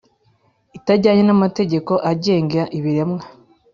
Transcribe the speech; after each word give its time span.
itajyanye 0.77 1.23
n 1.25 1.31
amategeko 1.37 1.91
agenga 2.11 2.61
ibiremwa 2.77 3.23